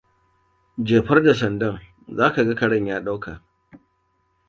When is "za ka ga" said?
2.07-2.55